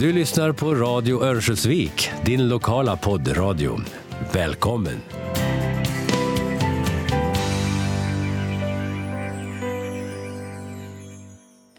Du 0.00 0.12
lyssnar 0.12 0.52
på 0.52 0.74
Radio 0.74 1.24
Örnsköldsvik, 1.24 2.10
din 2.24 2.48
lokala 2.48 2.96
poddradio. 2.96 3.80
Välkommen! 4.32 5.00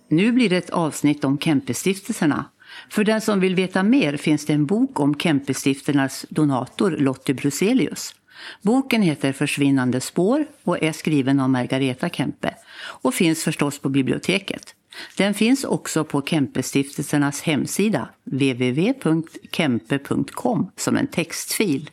Nu 0.07 0.31
blir 0.31 0.49
det 0.49 0.57
ett 0.57 0.69
avsnitt 0.69 1.23
om 1.23 1.39
Kempestiftelserna. 1.39 2.45
För 2.89 3.03
den 3.03 3.21
som 3.21 3.39
vill 3.39 3.55
veta 3.55 3.83
mer 3.83 4.17
finns 4.17 4.45
det 4.45 4.53
en 4.53 4.65
bok 4.65 4.99
om 4.99 5.15
Kempestiftelsernas 5.15 6.25
donator 6.29 6.91
Lottie 6.91 7.35
Bruselius. 7.35 8.15
Boken 8.61 9.01
heter 9.01 9.33
Försvinnande 9.33 10.01
spår 10.01 10.45
och 10.63 10.83
är 10.83 10.91
skriven 10.91 11.39
av 11.39 11.49
Margareta 11.49 12.09
Kempe 12.09 12.55
och 12.79 13.13
finns 13.13 13.43
förstås 13.43 13.79
på 13.79 13.89
biblioteket. 13.89 14.75
Den 15.17 15.33
finns 15.33 15.63
också 15.63 16.03
på 16.03 16.21
Kempestiftelsernas 16.21 17.41
hemsida 17.41 18.09
www.kempe.com 18.23 19.11
som 20.75 20.97
en 20.97 21.07
textfil. 21.07 21.89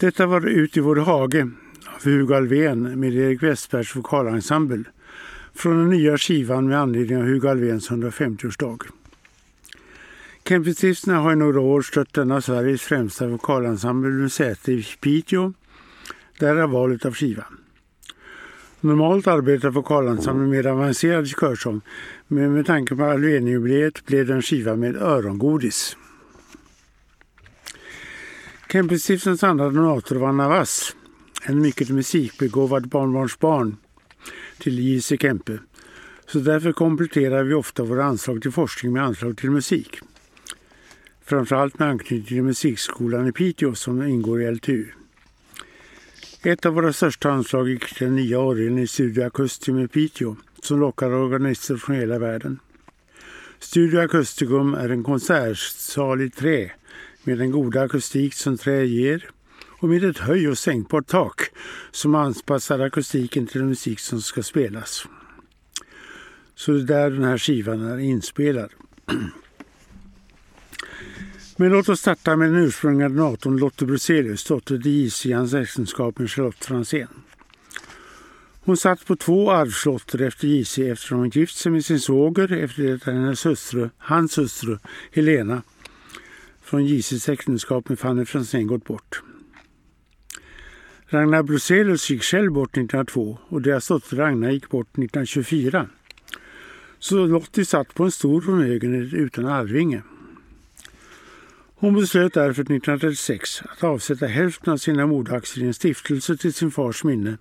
Detta 0.00 0.26
var 0.26 0.46
Ut 0.46 0.76
i 0.76 0.80
vår 0.80 0.96
hage 0.96 1.50
av 1.86 2.04
Hugo 2.04 2.34
Alvén 2.34 3.00
med 3.00 3.14
Erik 3.14 3.42
Westbergs 3.42 3.96
vokalensemble 3.96 4.84
från 5.54 5.78
den 5.78 5.90
nya 5.90 6.18
skivan 6.18 6.68
med 6.68 6.80
anledning 6.80 7.18
av 7.18 7.24
Hugo 7.24 7.48
Alvéns 7.48 7.90
150-årsdag. 7.90 8.82
Kempistifterna 10.48 11.18
har 11.18 11.32
i 11.32 11.36
några 11.36 11.60
år 11.60 11.82
stött 11.82 12.12
denna 12.12 12.40
Sveriges 12.40 12.82
främsta 12.82 13.26
vokalensemble 13.26 14.10
med 14.10 14.32
säte 14.32 14.72
i 14.72 14.86
Piteå, 15.00 15.52
därav 16.38 16.70
valet 16.70 17.06
av 17.06 17.14
skiva. 17.14 17.44
Normalt 18.80 19.26
arbetar 19.26 19.70
vokalensemblen 19.70 20.50
med 20.50 20.66
avancerad 20.66 21.28
körsång, 21.28 21.80
men 22.28 22.52
med 22.52 22.66
tanke 22.66 22.96
på 22.96 23.02
Alfvén-jubileet 23.02 24.06
blev 24.06 24.26
det 24.26 24.34
en 24.34 24.42
skiva 24.42 24.76
med 24.76 24.96
örongodis. 24.96 25.96
Kempenstiftelsens 28.72 29.44
andra 29.44 29.70
donator 29.70 30.16
var 30.16 30.28
Anna 30.28 30.48
Wass, 30.48 30.96
en 31.42 31.62
mycket 31.62 31.88
musikbegåvad 31.88 32.88
barnbarnsbarn 32.88 33.76
till 34.58 34.78
J.C. 34.78 35.18
Kempe. 35.20 35.58
Så 36.26 36.38
därför 36.38 36.72
kompletterar 36.72 37.44
vi 37.44 37.54
ofta 37.54 37.82
våra 37.82 38.04
anslag 38.04 38.42
till 38.42 38.52
forskning 38.52 38.92
med 38.92 39.04
anslag 39.04 39.36
till 39.36 39.50
musik. 39.50 39.98
Framförallt 41.24 41.78
med 41.78 41.88
anknytning 41.88 42.26
till 42.26 42.42
musikskolan 42.42 43.28
i 43.28 43.32
Piteå 43.32 43.74
som 43.74 44.02
ingår 44.02 44.42
i 44.42 44.50
LTU. 44.50 44.86
Ett 46.42 46.66
av 46.66 46.74
våra 46.74 46.92
största 46.92 47.30
anslag 47.30 47.68
gick 47.68 47.94
till 47.94 48.06
den 48.06 48.16
nya 48.16 48.38
orgeln 48.38 48.78
i 48.78 48.86
Studio 48.86 49.24
Acusticum 49.24 49.78
i 49.78 49.88
Piteå 49.88 50.36
som 50.62 50.80
lockar 50.80 51.12
organister 51.12 51.76
från 51.76 51.96
hela 51.96 52.18
världen. 52.18 52.58
Studio 53.58 54.00
Acusticum 54.00 54.74
är 54.74 54.88
en 54.88 55.04
konsertsal 55.04 56.20
i 56.20 56.30
trä 56.30 56.70
med 57.24 57.38
den 57.38 57.50
goda 57.50 57.82
akustik 57.82 58.34
som 58.34 58.58
trä 58.58 58.84
ger 58.84 59.30
och 59.80 59.88
med 59.88 60.04
ett 60.04 60.18
höj 60.18 60.48
och 60.48 60.58
sänkbart 60.58 61.06
tak 61.06 61.40
som 61.90 62.14
anpassar 62.14 62.78
akustiken 62.78 63.46
till 63.46 63.60
den 63.60 63.68
musik 63.68 64.00
som 64.00 64.20
ska 64.20 64.42
spelas. 64.42 65.06
Så 66.54 66.72
det 66.72 66.80
är 66.80 66.84
där 66.84 67.10
den 67.10 67.24
här 67.24 67.38
skivan 67.38 67.80
är 67.80 67.98
inspelad. 67.98 68.70
Men 71.56 71.70
låt 71.70 71.88
oss 71.88 72.00
starta 72.00 72.36
med 72.36 72.52
den 72.52 72.64
ursprungliga 72.64 73.08
donatorn 73.08 73.56
Lotte 73.56 73.86
Bruzelius, 73.86 74.44
dotter 74.44 74.78
till 74.78 75.04
JC 75.04 75.26
i 75.26 75.32
hans 75.32 75.54
äktenskap 75.54 76.18
med 76.18 76.30
Charlotte 76.30 76.64
Franzén. 76.64 77.08
Hon 78.64 78.76
satt 78.76 79.06
på 79.06 79.16
två 79.16 79.50
arvslotter 79.50 80.22
efter 80.22 80.48
JC 80.48 80.78
eftersom 80.78 81.18
hon 81.18 81.28
gift 81.28 81.56
sig 81.56 81.72
med 81.72 81.84
sin 81.84 82.00
svåger 82.00 82.52
efter 82.52 82.82
det 82.82 82.92
att 82.92 83.04
hennes 83.04 83.46
hustru, 83.46 83.88
hans 83.98 84.38
hustru 84.38 84.78
Helena 85.12 85.62
från 86.70 86.86
Jesus 86.86 87.28
äktenskap 87.28 87.88
med 87.88 87.98
Fanny 87.98 88.24
Franzén 88.24 88.66
gått 88.66 88.84
bort. 88.84 89.22
Ragnar 91.06 91.42
Bruselius 91.42 92.10
gick 92.10 92.22
själv 92.22 92.52
bort 92.52 92.70
1902 92.70 93.38
och 93.48 93.62
deras 93.62 93.88
dotter 93.88 94.16
Ragnar 94.16 94.50
gick 94.50 94.70
bort 94.70 94.86
1924. 94.86 95.86
Så 96.98 97.26
Lottie 97.26 97.64
satt 97.64 97.94
på 97.94 98.04
en 98.04 98.10
stor 98.10 98.40
förmögenhet 98.40 99.12
utan 99.12 99.46
arvinge. 99.46 100.02
Hon 101.74 101.94
beslöt 101.94 102.34
därför 102.34 102.62
1936 102.62 103.62
att 103.62 103.84
avsätta 103.84 104.26
hälften 104.26 104.72
av 104.72 104.76
sina 104.76 105.06
mordaktier 105.06 105.64
i 105.64 105.66
en 105.66 105.74
stiftelse 105.74 106.36
till 106.36 106.54
sin 106.54 106.70
fars 106.70 107.04
minne 107.04 107.38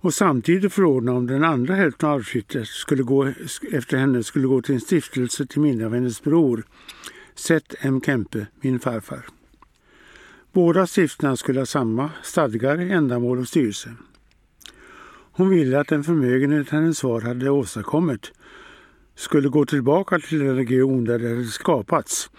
och 0.00 0.14
samtidigt 0.14 0.72
förordna 0.72 1.12
om 1.12 1.26
den 1.26 1.44
andra 1.44 1.74
hälften 1.74 2.08
av 2.08 2.14
arvsskiftet 2.14 2.66
skulle 2.66 3.02
gå 3.02 3.32
efter 3.72 3.96
henne 3.96 4.22
skulle 4.22 4.46
gå 4.46 4.62
till 4.62 4.74
en 4.74 4.80
stiftelse 4.80 5.46
till 5.46 5.60
minne 5.60 5.86
av 5.86 5.94
hennes 5.94 6.22
bror 6.22 6.64
Seth 7.34 7.86
M. 7.86 8.00
Kempe, 8.00 8.46
min 8.60 8.80
farfar. 8.80 9.26
Båda 10.52 10.86
stiftelserna 10.86 11.36
skulle 11.36 11.60
ha 11.60 11.66
samma 11.66 12.10
stadgar, 12.22 12.78
ändamål 12.78 13.38
och 13.38 13.48
styrelse. 13.48 13.94
Hon 15.32 15.50
ville 15.50 15.80
att 15.80 15.88
den 15.88 16.04
förmögenhet 16.04 16.70
hennes 16.70 17.00
far 17.00 17.20
hade 17.20 17.50
åstadkommit 17.50 18.32
skulle 19.14 19.48
gå 19.48 19.66
tillbaka 19.66 20.18
till 20.18 20.38
den 20.38 20.56
region 20.56 21.04
där 21.04 21.18
det 21.18 21.28
hade 21.28 21.44
skapats, 21.44 22.30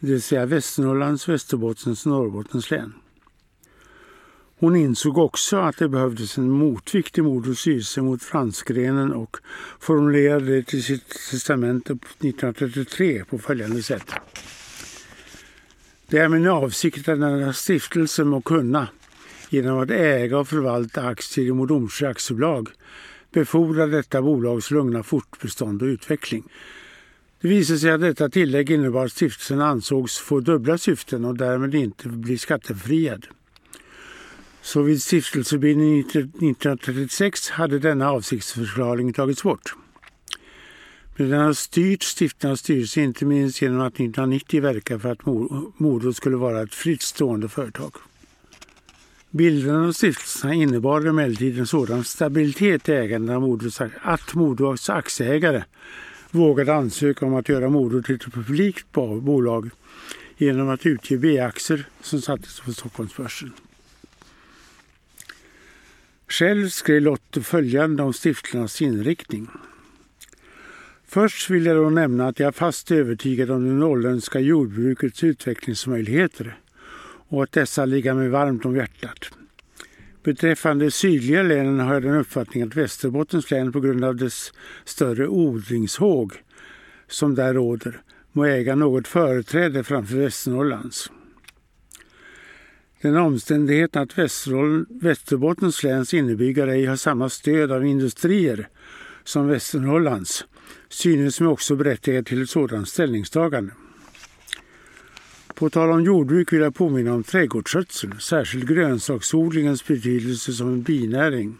det 0.00 0.06
vill 0.06 0.22
säga 0.22 0.46
Västernorrlands, 0.46 1.28
Västerbottens 1.28 2.06
och 2.06 2.12
Norrbottens 2.12 2.70
län. 2.70 2.92
Hon 4.58 4.76
insåg 4.76 5.18
också 5.18 5.56
att 5.56 5.76
det 5.76 5.88
behövdes 5.88 6.38
en 6.38 6.50
motvikt 6.50 7.18
i 7.18 7.22
Modos 7.22 7.60
styrelse 7.60 8.02
mot 8.02 8.22
fransgrenen 8.22 9.12
och 9.12 9.36
formulerade 9.80 10.56
det 10.56 10.62
till 10.62 10.84
sitt 10.84 11.08
testamente 11.30 11.92
1933 11.92 13.24
på 13.24 13.38
följande 13.38 13.82
sätt. 13.82 14.12
Det 16.06 16.18
är 16.18 16.28
min 16.28 16.46
avsikt 16.46 16.98
att 16.98 17.20
denna 17.20 17.52
stiftelse 17.52 18.24
må 18.24 18.40
kunna, 18.40 18.88
genom 19.50 19.78
att 19.78 19.90
äga 19.90 20.38
och 20.38 20.48
förvalta 20.48 21.02
aktier 21.02 21.46
i 21.46 21.52
MoDomsjö 21.52 22.08
aktiebolag, 22.08 22.68
befordra 23.32 23.86
detta 23.86 24.22
bolags 24.22 24.70
lugna 24.70 25.02
fortbestånd 25.02 25.82
och 25.82 25.86
utveckling. 25.86 26.44
Det 27.40 27.48
visade 27.48 27.78
sig 27.78 27.90
att 27.90 28.00
detta 28.00 28.28
tillägg 28.28 28.70
innebar 28.70 29.04
att 29.04 29.12
stiftelsen 29.12 29.60
ansågs 29.60 30.18
få 30.18 30.40
dubbla 30.40 30.78
syften 30.78 31.24
och 31.24 31.36
därmed 31.36 31.74
inte 31.74 32.08
bli 32.08 32.38
skattefriad. 32.38 33.26
Så 34.64 34.82
vid 34.82 35.02
stiftelsebildningen 35.02 36.00
1936 36.00 37.50
hade 37.50 37.78
denna 37.78 38.10
avsiktsförklaring 38.10 39.12
tagits 39.12 39.42
bort. 39.42 39.74
Men 41.16 41.30
den 41.30 41.40
har 41.40 41.52
styrt 41.52 42.02
stiftarnas 42.02 42.60
styrelse 42.60 43.00
inte 43.00 43.24
minst 43.24 43.62
genom 43.62 43.80
att 43.80 43.94
1990 43.94 44.62
verka 44.62 44.98
för 44.98 45.12
att 45.12 45.26
Modo 45.76 46.12
skulle 46.12 46.36
vara 46.36 46.62
ett 46.62 46.74
fritt 46.74 47.02
stående 47.02 47.48
företag. 47.48 47.92
Bilden 49.30 49.76
av 49.76 49.92
stiftelserna 49.92 50.54
innebar 50.54 51.06
emellertid 51.06 51.58
en 51.58 51.66
sådan 51.66 52.04
stabilitet 52.04 52.88
i 52.88 52.92
ägandet 52.92 53.36
av 53.36 53.42
Modos, 53.42 53.80
att 54.02 54.34
Modos 54.34 54.90
aktieägare 54.90 55.64
vågade 56.30 56.74
ansöka 56.74 57.26
om 57.26 57.34
att 57.34 57.48
göra 57.48 57.68
Modo 57.68 58.02
till 58.02 58.14
ett 58.14 58.32
publikt 58.32 58.92
bolag 58.92 59.70
genom 60.36 60.68
att 60.68 60.86
utge 60.86 61.16
B-aktier 61.16 61.86
som 62.00 62.20
sattes 62.20 62.60
på 62.60 62.72
Stockholmsbörsen. 62.72 63.52
Själv 66.38 66.68
skrev 66.68 67.02
Lotte 67.02 67.42
följande 67.42 68.02
om 68.02 68.12
stiftelsernas 68.12 68.82
inriktning. 68.82 69.48
Först 71.06 71.50
vill 71.50 71.66
jag 71.66 71.76
då 71.76 71.90
nämna 71.90 72.28
att 72.28 72.40
jag 72.40 72.46
är 72.46 72.52
fast 72.52 72.90
övertygad 72.90 73.50
om 73.50 73.64
det 73.64 73.74
norrländska 73.74 74.40
jordbrukets 74.40 75.24
utvecklingsmöjligheter 75.24 76.58
och 77.28 77.42
att 77.42 77.52
dessa 77.52 77.84
ligger 77.84 78.14
mig 78.14 78.28
varmt 78.28 78.64
om 78.64 78.76
hjärtat. 78.76 79.30
Beträffande 80.22 80.90
sydliga 80.90 81.42
länen 81.42 81.80
har 81.80 81.94
jag 81.94 82.02
den 82.02 82.14
uppfattningen 82.14 82.68
att 82.68 82.76
Västerbottens 82.76 83.50
län 83.50 83.72
på 83.72 83.80
grund 83.80 84.04
av 84.04 84.16
dess 84.16 84.52
större 84.84 85.28
odlingshåg 85.28 86.32
som 87.08 87.34
där 87.34 87.54
råder 87.54 88.00
må 88.32 88.44
äga 88.44 88.74
något 88.74 89.08
företräde 89.08 89.84
framför 89.84 90.16
Västernorrlands. 90.16 91.10
Den 93.04 93.16
omständigheten 93.16 94.02
att 94.02 94.18
Västerbottens 94.88 95.82
läns 95.82 96.14
innebyggare 96.14 96.72
ej 96.72 96.84
har 96.86 96.96
samma 96.96 97.28
stöd 97.28 97.72
av 97.72 97.86
industrier 97.86 98.68
som 99.24 99.48
Västernorrlands 99.48 100.44
synes 100.88 101.40
mig 101.40 101.48
också 101.48 101.76
berättigad 101.76 102.26
till 102.26 102.42
ett 102.42 102.50
sådant 102.50 102.88
ställningstagande. 102.88 103.72
På 105.54 105.70
tal 105.70 105.90
om 105.90 106.04
jordbruk 106.04 106.52
vill 106.52 106.60
jag 106.60 106.74
påminna 106.74 107.14
om 107.14 107.22
trädgårdsskötseln, 107.22 108.20
särskilt 108.20 108.66
grönsaksodlingens 108.66 109.86
betydelse 109.86 110.52
som 110.52 110.68
en 110.68 110.82
binäring. 110.82 111.56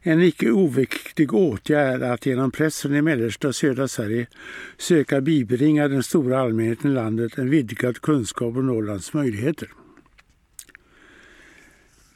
En 0.00 0.22
icke 0.22 0.50
oviktig 0.50 1.34
åtgärd 1.34 2.02
är 2.02 2.10
att 2.10 2.26
genom 2.26 2.50
pressen 2.50 2.94
i 2.94 3.02
mellersta 3.02 3.48
och 3.48 3.54
södra 3.54 3.88
Sverige 3.88 4.26
söka 4.78 5.20
bibringa 5.20 5.88
den 5.88 6.02
stora 6.02 6.40
allmänheten 6.40 6.90
i 6.90 6.94
landet 6.94 7.38
en 7.38 7.50
vidgad 7.50 8.00
kunskap 8.00 8.56
om 8.56 8.66
Norrlands 8.66 9.14
möjligheter. 9.14 9.68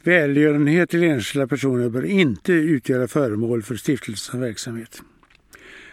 Välgörenhet 0.07 0.91
till 0.91 1.03
enskilda 1.03 1.47
personer 1.47 1.89
bör 1.89 2.05
inte 2.05 2.53
utgöra 2.53 3.09
föremål 3.09 3.63
för 3.63 3.77
stiftelsens 3.77 4.43
verksamhet. 4.43 5.03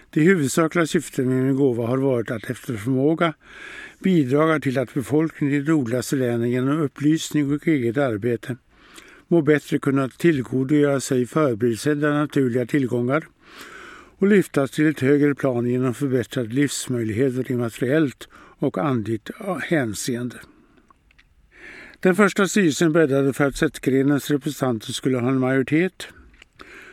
Det 0.10 0.22
huvudsakliga 0.22 0.88
syftet 0.88 1.26
med 1.26 1.44
min 1.44 1.56
gåva 1.56 1.88
har 1.88 1.98
varit 1.98 2.32
att 2.32 2.50
efter 2.50 2.74
förmåga 2.74 3.34
bidra 4.00 4.60
till 4.60 4.80
att 4.80 4.94
befolkningen 4.94 5.56
i 5.56 5.60
de 5.60 5.72
nordligaste 5.72 6.16
länen 6.16 6.50
genom 6.50 6.82
upplysning 6.82 7.54
och 7.54 7.68
eget 7.68 7.98
arbete 7.98 8.58
må 9.28 9.42
bättre 9.42 9.80
kunna 9.80 10.10
tillgodogöra 10.10 11.00
sig 11.00 11.26
förberedda 11.26 12.14
naturliga 12.14 12.66
tillgångar 12.66 13.28
och 14.18 14.28
lyftas 14.28 14.72
till 14.72 14.88
ett 14.88 15.00
högre 15.00 15.36
plan 15.36 15.68
genom 15.68 15.94
förbättrade 15.94 16.50
livsmöjligheter 16.50 17.52
i 17.52 17.56
materiellt 17.56 18.28
och 18.60 18.78
andligt 18.78 19.30
hänseende. 19.62 20.36
Den 22.04 22.16
första 22.16 22.48
styrelsen 22.48 22.94
bäddade 22.94 23.34
för 23.34 23.46
att 23.46 23.56
Sättgrenens 23.56 24.32
representanter 24.32 24.92
skulle 24.92 25.18
ha 25.18 25.30
en 25.30 25.40
majoritet. 25.40 26.08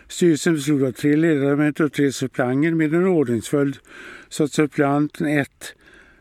Styrelsen 0.08 0.54
bestod 0.54 0.82
av 0.82 0.92
tre 0.92 1.16
ledamöter 1.16 1.84
och 1.84 1.92
tre 1.92 2.12
suppleanter 2.12 2.70
med 2.70 2.94
en 2.94 3.06
ordningsföljd 3.06 3.76
så 4.28 4.44
att 4.44 4.52
suppleanten 4.52 5.26
1 5.26 5.48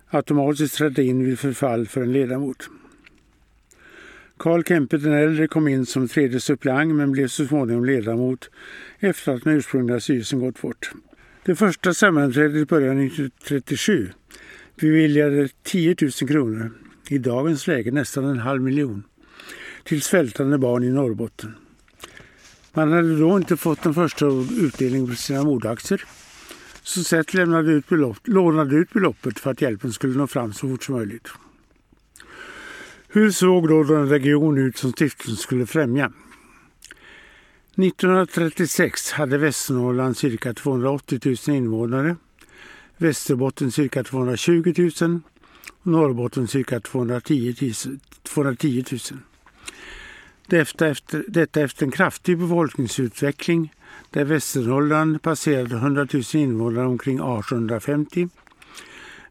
automatiskt 0.09 0.77
trädde 0.77 1.03
in 1.03 1.25
vid 1.25 1.39
förfall 1.39 1.87
för 1.87 2.01
en 2.01 2.13
ledamot. 2.13 2.69
Karl 4.37 4.63
Kempe 4.63 4.97
den 4.97 5.13
äldre 5.13 5.47
kom 5.47 5.67
in 5.67 5.85
som 5.85 6.07
tredje 6.07 6.39
suppleant 6.39 6.95
men 6.95 7.11
blev 7.11 7.27
så 7.27 7.45
småningom 7.45 7.85
ledamot 7.85 8.49
efter 8.99 9.35
att 9.35 9.43
den 9.43 9.53
ursprungliga 9.53 9.99
styrelsen 9.99 10.39
gått 10.39 10.61
bort. 10.61 10.91
Det 11.45 11.55
första 11.55 11.93
sammanträdet 11.93 12.67
började 12.67 13.03
1937 13.03 14.11
beviljade 14.75 15.49
10 15.63 15.95
000 16.01 16.11
kronor 16.11 16.71
i 17.11 17.17
dagens 17.17 17.67
läge 17.67 17.91
nästan 17.91 18.25
en 18.25 18.39
halv 18.39 18.61
miljon, 18.61 19.03
till 19.83 20.01
svältande 20.01 20.57
barn 20.57 20.83
i 20.83 20.89
Norrbotten. 20.89 21.55
Man 22.73 22.91
hade 22.91 23.19
då 23.19 23.37
inte 23.37 23.57
fått 23.57 23.83
den 23.83 23.93
första 23.93 24.25
utdelningen 24.59 25.07
på 25.07 25.15
sina 25.15 25.43
mordaktier. 25.43 26.05
Så 26.83 27.03
Seth 27.03 27.35
lämnade 27.35 27.71
ut 27.71 27.87
belopp, 27.87 28.17
lånade 28.23 28.75
ut 28.75 28.93
beloppet 28.93 29.39
för 29.39 29.51
att 29.51 29.61
hjälpen 29.61 29.91
skulle 29.91 30.17
nå 30.17 30.27
fram 30.27 30.53
så 30.53 30.69
fort 30.69 30.83
som 30.83 30.95
möjligt. 30.95 31.27
Hur 33.07 33.31
såg 33.31 33.67
då 33.67 33.83
den 33.83 34.09
region 34.09 34.57
ut 34.57 34.77
som 34.77 34.91
stiftelsen 34.91 35.35
skulle 35.35 35.65
främja? 35.65 36.11
1936 37.77 39.11
hade 39.11 39.37
Västernorrland 39.37 40.17
cirka 40.17 40.53
280 40.53 41.19
000 41.47 41.57
invånare, 41.57 42.15
Västerbotten 42.97 43.71
cirka 43.71 44.03
220 44.03 44.91
000 45.01 45.21
Norrbotten 45.83 46.47
cirka 46.47 46.79
210 46.79 47.55
000. 47.61 47.99
210 48.23 48.83
000. 48.91 48.99
Detta 50.47 50.87
efter, 50.87 51.25
detta 51.27 51.61
efter 51.61 51.85
en 51.85 51.91
kraftig 51.91 52.37
befolkningsutveckling 52.37 53.73
där 54.09 54.25
Västernorrland 54.25 55.21
passerade 55.21 55.75
100 55.75 56.07
000 56.13 56.23
invånare 56.33 56.85
omkring 56.85 57.15
1850, 57.15 58.29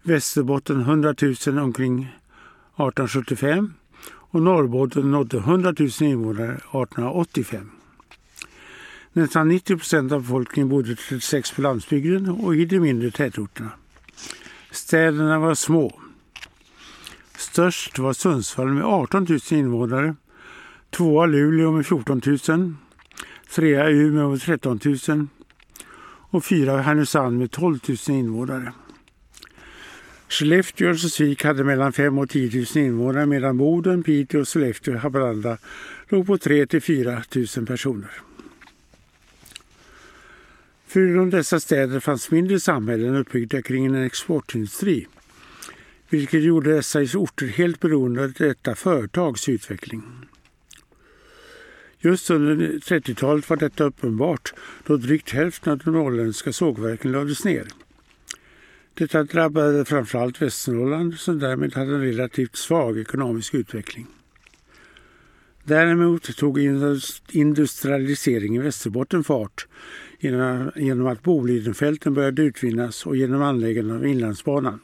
Västerbotten 0.03 0.81
100 0.81 1.15
000 1.47 1.59
omkring 1.59 2.03
1875 2.03 3.73
och 4.11 4.43
Norrbotten 4.43 5.11
nådde 5.11 5.37
100 5.37 5.75
000 5.79 5.91
invånare 6.01 6.53
1885. 6.53 7.71
Nästan 9.13 9.49
90 9.49 9.77
procent 9.77 10.13
av 10.13 10.21
befolkningen 10.21 10.69
bodde 10.69 10.97
36 10.97 11.53
på 11.53 11.63
landsbygden 11.63 12.29
och 12.29 12.57
i 12.57 12.65
de 12.65 12.81
mindre 12.81 13.11
tätorterna. 13.11 13.71
Städerna 14.71 15.39
var 15.39 15.55
små. 15.55 16.01
Störst 17.39 17.99
var 17.99 18.13
Sundsvall 18.13 18.69
med 18.69 18.85
18 18.85 19.27
000 19.29 19.41
invånare, 19.51 20.15
tvåa 20.91 21.27
Luleå 21.27 21.73
med 21.73 21.87
14 21.87 22.23
000, 22.49 22.75
trea 23.55 23.91
Umeå 23.91 24.31
med 24.31 24.41
13 24.41 24.81
000 25.09 25.27
och 26.31 26.45
fyra 26.45 26.81
Härnösand 26.81 27.39
med 27.39 27.51
12 27.51 27.79
000 28.09 28.19
invånare. 28.19 28.73
Skellefteå 30.29 30.87
och 30.87 30.91
Örnsköldsvik 30.91 31.45
hade 31.45 31.65
mellan 31.65 31.93
5 31.93 32.19
och 32.19 32.31
10 32.31 32.67
000 32.75 32.85
invånare 32.85 33.27
medan 33.27 33.57
Boden, 33.57 34.03
Piteå, 34.03 34.45
Sollefteå 34.45 34.95
och 34.95 35.01
Haparanda 35.01 35.59
låg 36.09 36.27
på 36.27 36.39
3 36.39 36.67
till 36.67 36.83
4 36.83 37.23
000 37.57 37.67
personer. 37.67 38.11
Förutom 40.87 41.31
dessa 41.31 41.61
städer 41.61 42.01
fanns 42.01 42.31
mindre 42.31 42.61
samhällen 42.61 43.17
uppbyggda 43.17 43.63
kring 43.63 43.87
en 43.87 44.05
exportindustri 44.05 45.07
vilket 46.11 46.43
gjorde 46.43 46.75
dessa 46.75 47.01
orter 47.01 47.47
helt 47.47 47.81
beroende 47.81 48.25
av 48.25 48.33
detta 48.33 48.75
företags 48.75 49.49
utveckling. 49.49 50.03
Just 52.01 52.31
under 52.31 52.57
30-talet 52.57 53.51
var 53.51 53.57
detta 53.57 53.85
uppenbart 53.85 54.55
då 54.87 54.97
drygt 54.97 55.31
hälften 55.31 55.73
av 55.73 55.79
de 55.79 55.91
norrländska 55.91 56.53
sågverken 56.53 57.13
lades 57.13 57.45
ner. 57.45 57.67
Detta 58.95 59.23
drabbade 59.23 59.85
framförallt 59.85 60.43
Västernorrland 60.43 61.19
som 61.19 61.39
därmed 61.39 61.75
hade 61.75 61.95
en 61.95 62.01
relativt 62.01 62.57
svag 62.57 62.99
ekonomisk 62.99 63.55
utveckling. 63.55 64.07
Däremot 65.65 66.37
tog 66.37 66.59
industrialiseringen 67.33 68.63
i 68.63 68.65
Västerbotten 68.65 69.25
fart 69.25 69.67
genom 70.21 71.07
att 71.07 71.23
Bolidenfälten 71.23 72.15
började 72.15 72.43
utvinnas 72.43 73.07
och 73.07 73.17
genom 73.17 73.43
anläggandet 73.43 73.97
av 73.97 74.07
Inlandsbanan. 74.07 74.81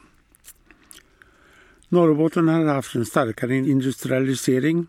Norrbotten 1.94 2.48
har 2.48 2.64
haft 2.64 2.94
en 2.94 3.06
starkare 3.06 3.56
industrialisering 3.56 4.86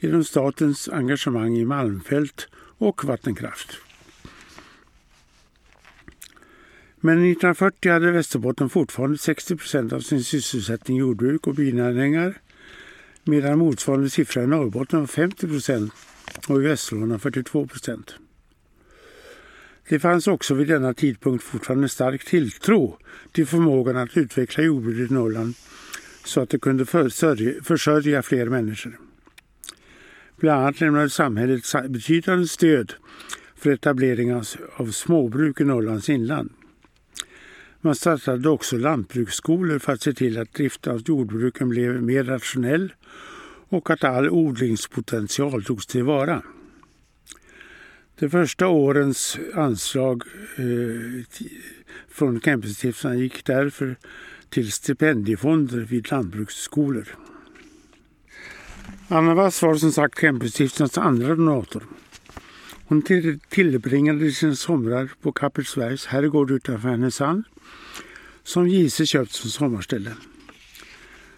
genom 0.00 0.24
statens 0.24 0.88
engagemang 0.88 1.56
i 1.56 1.64
malmfält 1.64 2.48
och 2.78 3.04
vattenkraft. 3.04 3.76
Men 7.00 7.14
1940 7.14 7.92
hade 7.92 8.10
Västerbotten 8.10 8.68
fortfarande 8.68 9.18
60 9.18 9.56
procent 9.56 9.92
av 9.92 10.00
sin 10.00 10.24
sysselsättning 10.24 10.96
i 10.96 11.00
jordbruk 11.00 11.46
och 11.46 11.54
binäringar 11.54 12.34
medan 13.24 13.58
motsvarande 13.58 14.10
siffra 14.10 14.42
i 14.42 14.46
Norrbotten 14.46 15.00
var 15.00 15.06
50 15.06 15.46
procent 15.46 15.92
och 16.48 16.62
i 16.62 16.64
Västernorrland 16.64 17.22
42 17.22 17.66
procent. 17.66 18.14
Det 19.88 20.00
fanns 20.00 20.26
också 20.26 20.54
vid 20.54 20.68
denna 20.68 20.94
tidpunkt 20.94 21.44
fortfarande 21.44 21.88
stark 21.88 22.24
tilltro 22.24 22.98
till 23.32 23.46
förmågan 23.46 23.96
att 23.96 24.16
utveckla 24.16 24.64
jordbruket 24.64 25.10
i 25.10 25.14
Norrland 25.14 25.54
så 26.26 26.40
att 26.40 26.50
det 26.50 26.58
kunde 26.58 26.86
försörja 27.62 28.22
fler 28.22 28.48
människor. 28.48 28.98
Bland 30.36 30.62
annat 30.62 30.80
lämnade 30.80 31.10
samhället 31.10 31.62
betydande 31.88 32.46
stöd 32.46 32.92
för 33.54 33.70
etablering 33.70 34.34
av 34.76 34.90
småbruk 34.90 35.60
i 35.60 35.64
Norrlands 35.64 36.08
inland. 36.08 36.50
Man 37.80 37.94
startade 37.94 38.48
också 38.48 38.76
lantbruksskolor 38.76 39.78
för 39.78 39.92
att 39.92 40.02
se 40.02 40.12
till 40.12 40.38
att 40.38 40.54
driften 40.54 40.92
av 40.92 41.02
jordbruken 41.06 41.68
blev 41.68 42.02
mer 42.02 42.24
rationell 42.24 42.92
och 43.68 43.90
att 43.90 44.04
all 44.04 44.28
odlingspotential 44.30 45.64
togs 45.64 45.86
tillvara. 45.86 46.42
De 48.18 48.30
första 48.30 48.68
årens 48.68 49.38
anslag 49.54 50.22
eh, 50.56 51.24
från 52.08 52.40
Campusstiftelsen 52.40 53.18
gick 53.18 53.44
därför 53.44 53.96
till 54.50 54.72
stipendiefonder 54.72 55.78
vid 55.78 56.10
lantbruksskolor. 56.10 57.08
Anna 59.08 59.34
Wass 59.34 59.62
var 59.62 59.74
som 59.74 59.92
sagt 59.92 60.20
Kempistiftelsens 60.20 60.98
andra 60.98 61.34
donator. 61.34 61.82
Hon 62.88 63.02
tillbringade 63.48 64.32
sina 64.32 64.54
somrar 64.54 65.10
på 65.22 65.32
Kappelsbergs 65.32 66.06
herrgård 66.06 66.50
utanför 66.50 66.88
Härnösand 66.88 67.44
som 68.42 68.68
Gise 68.68 69.06
köpt 69.06 69.32
som 69.32 69.50
sommarställe. 69.50 70.12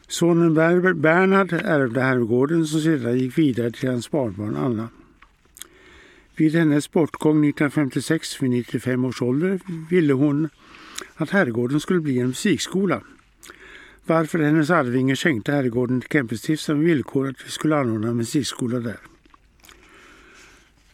Sonen 0.09 0.55
Bernhard 1.01 1.53
ärvde 1.53 2.01
herrgården 2.01 2.67
som 2.67 2.81
sedan 2.81 3.19
gick 3.19 3.39
vidare 3.39 3.71
till 3.71 3.89
hans 3.89 4.11
barnbarn 4.11 4.57
Anna. 4.57 4.89
Vid 6.37 6.55
hennes 6.55 6.93
bortgång 6.93 7.45
1956 7.45 8.43
vid 8.43 8.51
95 8.51 9.05
års 9.05 9.23
ålder 9.23 9.61
ville 9.91 10.13
hon 10.13 10.49
att 11.15 11.31
herrgården 11.31 11.81
skulle 11.81 12.01
bli 12.01 12.19
en 12.19 12.27
musikskola. 12.27 13.01
Varför 14.07 14.39
hennes 14.39 14.71
arvinge 14.71 15.17
skänkte 15.17 15.53
herrgården 15.53 16.01
till 16.01 16.11
Kempestiftelsen 16.11 16.77
med 16.77 16.87
villkor 16.87 17.29
att 17.29 17.47
vi 17.47 17.51
skulle 17.51 17.77
anordna 17.77 18.09
en 18.09 18.17
musikskola 18.17 18.79
där. 18.79 18.99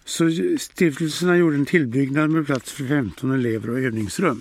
Så 0.04 0.30
stiftelserna 0.58 1.36
gjorde 1.36 1.56
en 1.56 1.66
tillbyggnad 1.66 2.30
med 2.30 2.46
plats 2.46 2.72
för 2.72 2.84
15 2.84 3.30
elever 3.30 3.70
och 3.70 3.78
övningsrum. 3.78 4.40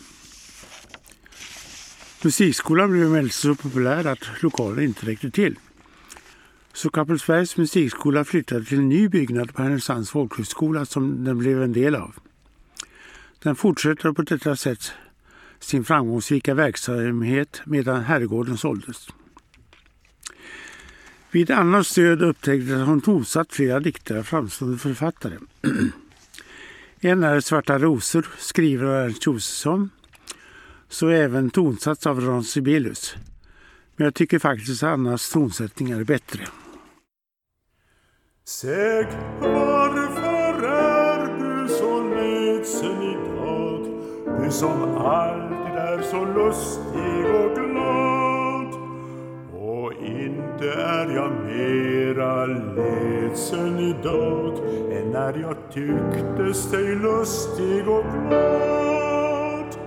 Musikskolan 2.23 2.91
blev 2.91 3.03
emellertid 3.03 3.33
så 3.33 3.55
populär 3.55 4.05
att 4.05 4.41
lokalen 4.41 4.83
inte 4.83 5.05
räckte 5.05 5.31
till. 5.31 5.55
Så 6.73 6.89
Kappelsbergs 6.89 7.57
musikskola 7.57 8.25
flyttade 8.25 8.65
till 8.65 8.77
en 8.77 8.89
ny 8.89 9.09
byggnad 9.09 9.53
på 9.53 9.61
Härnösands 9.61 10.09
folkhögskola 10.09 10.85
som 10.85 11.23
den 11.23 11.37
blev 11.37 11.63
en 11.63 11.73
del 11.73 11.95
av. 11.95 12.15
Den 13.39 13.55
fortsätter 13.55 14.11
på 14.11 14.21
detta 14.21 14.55
sätt 14.55 14.91
sin 15.63 15.83
framgångsrika 15.83 16.53
verksamhet 16.53 17.61
medan 17.65 18.03
herrgården 18.03 18.57
såldes. 18.57 19.07
Vid 21.31 21.51
annat 21.51 21.87
stöd 21.87 22.21
upptäcktes 22.21 22.71
att 22.71 22.87
hon 22.87 23.01
tonsatt 23.01 23.53
flera 23.53 23.79
dikter 23.79 24.17
av 24.17 24.23
framstående 24.23 24.77
författare. 24.77 25.37
en 26.99 27.23
är 27.23 27.39
Svarta 27.39 27.79
rosor, 27.79 28.27
skriven 28.37 28.87
av 28.87 28.93
Ernst 28.93 29.25
Josefsson, 29.25 29.89
så 30.89 31.07
även 31.09 31.49
tonsats 31.49 32.07
av 32.07 32.21
Ron 32.21 32.43
Sibelius. 32.43 33.15
Men 33.95 34.05
jag 34.05 34.13
tycker 34.13 34.39
faktiskt 34.39 34.83
att 34.83 34.89
Annas 34.89 35.31
tonsättning 35.31 35.91
är 35.91 36.03
bättre. 36.03 36.47
Säg 38.45 39.07
som 44.53 44.97
alltid 44.97 45.75
är 45.75 46.01
så 46.01 46.25
lustig 46.25 47.25
och 47.35 47.55
glad. 47.55 48.73
Och 49.53 49.93
inte 49.93 50.73
är 50.73 51.15
jag 51.15 51.31
mera 51.45 52.45
ledsen 52.45 53.79
idag 53.79 54.53
än 54.91 55.11
när 55.11 55.33
jag 55.41 55.55
tycktes 55.73 56.71
dig 56.71 56.95
lustig 56.95 57.87
och 57.87 58.05
glad. 58.27 59.77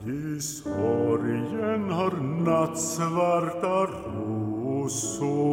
Du 0.00 0.40
sorgen 0.40 1.90
har 1.90 2.12
nattsvarta 2.44 3.86
rosor 4.16 5.46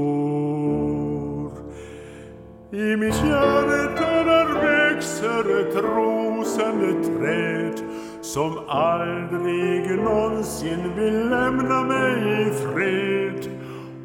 i 2.72 2.98
mitt 2.98 3.16
hjärta 3.16 4.24
där 4.24 4.48
växer 4.54 5.60
ett 5.60 5.76
rosande 5.76 7.04
träd 7.04 7.93
som 8.24 8.58
aldrig 8.68 10.00
någonsin 10.00 10.96
vill 10.96 11.30
lämna 11.30 11.84
mig 11.84 12.42
i 12.42 12.52
fred. 12.52 13.50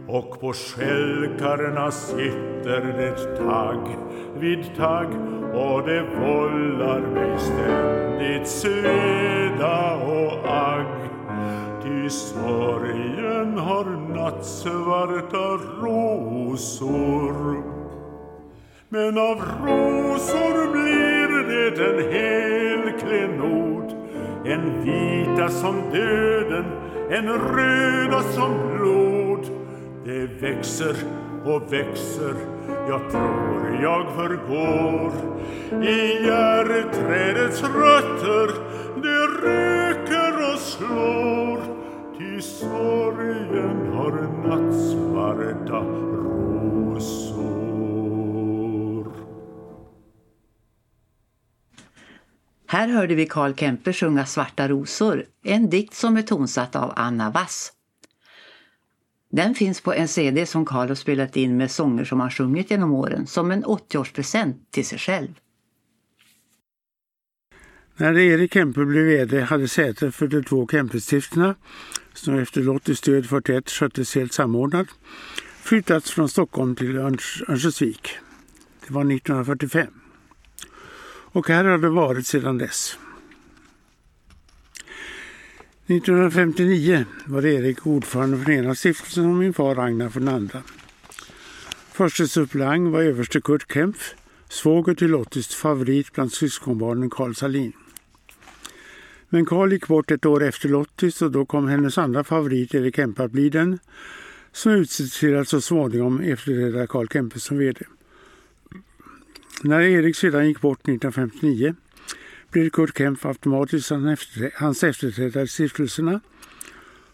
Och 0.09 0.41
på 0.41 0.53
skälkarna 0.53 1.91
sitter 1.91 2.81
det 2.99 3.37
tagg 3.37 3.97
vid 4.41 4.77
tagg 4.77 5.09
och 5.55 5.87
det 5.87 6.03
vållar 6.21 7.01
mig 7.01 7.39
ständigt 7.39 8.49
sveda 8.49 9.95
och 9.95 10.33
agg. 10.45 11.11
Ty 11.83 12.11
sorgen 12.11 13.59
har 13.59 13.85
nattsvarta 14.15 15.59
rosor 15.83 17.63
men 18.89 19.19
av 19.19 19.43
rosor 19.65 20.73
blir 20.73 21.49
det 21.49 21.85
en 21.85 22.13
hel 22.13 23.01
klenod 23.01 23.68
en 24.45 24.85
vita 24.85 25.49
som 25.49 25.75
döden, 25.93 26.65
en 27.11 27.29
röda 27.29 28.23
som 28.23 28.51
blod. 28.77 29.47
Det 30.05 30.27
växer 30.43 30.97
och 31.45 31.73
växer, 31.73 32.35
jag 32.89 33.11
tror 33.11 33.79
jag 33.83 34.07
förgår. 34.17 35.13
I 35.83 36.27
järvträdets 36.27 37.63
rötter, 37.63 38.49
det 39.03 39.49
röker 39.49 40.53
och 40.53 40.59
slår. 40.59 41.59
Ty 42.19 42.41
sorgen 42.41 43.93
har 43.93 44.13
nattsvarta 44.49 45.85
Här 52.71 52.89
hörde 52.89 53.15
vi 53.15 53.27
Karl 53.27 53.55
Kempe 53.55 53.93
sjunga 53.93 54.27
Svarta 54.27 54.69
rosor, 54.69 55.25
en 55.43 55.71
dikt 55.71 55.95
som 55.95 56.17
är 56.17 56.23
tonsatt 56.23 56.77
av 56.77 56.93
Anna 56.97 57.31
Wass. 57.31 57.73
Den 59.31 59.55
finns 59.55 59.81
på 59.81 59.93
en 59.93 60.09
CD 60.09 60.47
som 60.47 60.67
Karl 60.67 60.89
har 60.89 60.95
spelat 60.95 61.37
in 61.37 61.57
med 61.57 61.71
sånger 61.71 62.05
som 62.05 62.21
han 62.21 62.31
sjungit 62.31 62.71
genom 62.71 62.93
åren, 62.93 63.27
som 63.27 63.51
en 63.51 63.65
80-årspresent 63.65 64.55
till 64.71 64.87
sig 64.87 64.99
själv. 64.99 65.29
När 67.97 68.19
Erik 68.19 68.53
Kempe 68.55 68.85
blev 68.85 69.05
VD 69.05 69.41
hade 69.41 69.69
sätet 69.69 70.15
för 70.15 70.27
de 70.27 70.45
två 70.45 70.67
Kempestiftelserna, 70.67 71.55
som 72.15 72.39
efter 72.39 72.61
Lottis 72.61 72.99
stöd 72.99 73.27
41 73.27 73.71
sköttes 73.71 74.15
helt 74.15 74.33
samordnat, 74.33 74.87
flyttats 75.63 76.11
från 76.11 76.29
Stockholm 76.29 76.77
till 76.77 76.97
Örnsköldsvik. 76.97 78.09
Det 78.87 78.93
var 78.95 79.01
1945 79.01 79.89
och 81.33 81.49
här 81.49 81.65
har 81.65 81.79
det 81.79 81.89
varit 81.89 82.27
sedan 82.27 82.59
dess. 82.59 82.99
1959 85.87 87.05
var 87.25 87.47
Erik 87.47 87.87
ordförande 87.87 88.39
för 88.39 88.45
den 88.45 88.65
ena 88.65 88.75
stiftelsen 88.75 89.27
och 89.27 89.35
min 89.35 89.55
far 89.55 89.75
Ragnar 89.75 90.09
för 90.09 90.21
den 90.21 90.29
andra. 90.29 90.63
Förste 91.93 92.29
suppleant 92.29 92.93
var 92.93 93.03
överste 93.03 93.41
Kurt 93.41 93.73
Kempf, 93.73 94.15
svåger 94.49 94.95
till 94.95 95.11
Lottis 95.11 95.55
favorit 95.55 96.13
bland 96.13 96.33
syskonbarnen 96.33 97.11
Karl 97.11 97.35
Salin. 97.35 97.73
Men 99.29 99.47
Karl 99.47 99.73
gick 99.73 99.87
bort 99.87 100.11
ett 100.11 100.27
år 100.27 100.43
efter 100.43 100.69
Lottis 100.69 101.23
och 101.23 101.31
då 101.31 101.47
kom 101.47 101.69
hennes 101.69 101.99
andra 101.99 102.25
favorit 102.25 102.75
Erik 102.75 102.97
Kempe 102.97 103.25
att 103.25 103.33
bli 103.33 103.51
den 103.51 103.79
som 104.53 104.73
utsågs 104.73 105.21
till 105.21 105.37
att 105.37 105.49
så 105.49 105.61
småningom 105.61 106.21
efterträda 106.21 106.87
Karl 106.87 107.09
Kempe 107.13 107.41
som 107.41 107.59
VD. 107.59 107.81
När 109.63 109.81
Erik 109.81 110.17
sedan 110.17 110.49
gick 110.49 110.61
bort 110.61 110.81
1959 110.81 111.75
blev 112.51 112.71
Kurt 112.71 112.99
Kempf 112.99 113.27
automatiskt 113.27 113.93
hans 114.55 114.85
efterträdare 114.85 115.45
i 115.45 115.49
stiftelserna 115.49 116.21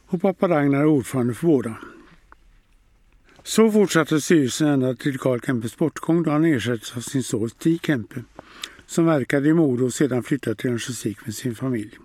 och 0.07 0.23
pappa 0.23 0.49
Ragnar 0.49 0.81
är 0.81 0.87
ordförande 0.87 1.35
för 1.35 1.47
båda. 1.47 1.77
Så 3.43 3.73
fortsatte 3.73 4.21
styrelsen 4.21 4.69
ända 4.69 4.95
till 4.95 5.19
Carl 5.19 5.41
Kempes 5.41 5.77
bortgång 5.77 6.23
då 6.23 6.31
han 6.31 6.45
ersattes 6.45 6.97
av 6.97 7.01
sin 7.01 7.23
son 7.23 7.51
Stig 7.51 7.87
Kempe 7.87 8.25
som 8.87 9.07
verkade 9.07 9.49
i 9.49 9.53
Modo 9.53 9.85
och 9.85 9.95
sedan 9.95 10.23
flyttade 10.23 10.57
till 10.57 10.71
Örnsköldsvik 10.71 11.19
med 11.27 11.35
sin 11.35 11.55
familj. 11.55 11.99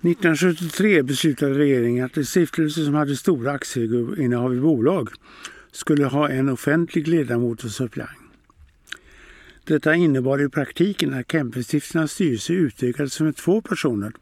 1973 0.00 1.02
beslutade 1.02 1.58
regeringen 1.58 2.04
att 2.04 2.14
de 2.14 2.24
stiftelser 2.24 2.84
som 2.84 2.94
hade 2.94 3.16
stora 3.16 3.52
aktieinnehav 3.52 4.54
i 4.54 4.60
bolag 4.60 5.08
skulle 5.78 6.04
ha 6.04 6.28
en 6.28 6.48
offentlig 6.48 7.08
ledamot 7.08 7.64
och 7.64 7.70
suppleant. 7.70 8.18
Detta 9.64 9.94
innebar 9.94 10.42
i 10.42 10.48
praktiken 10.48 11.14
att 11.14 11.32
Kempestiftelsernas 11.32 12.12
styrelse 12.12 12.52
utökades 12.52 13.20
med 13.20 13.36
två 13.36 13.60
personer 13.60 14.12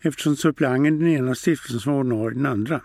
eftersom 0.00 0.36
suppleanten 0.36 0.98
den 0.98 1.08
ena 1.08 1.34
stiftelsen 1.34 1.92
var 1.92 2.00
ordinarie 2.00 2.34
den 2.34 2.46
andra. 2.46 2.80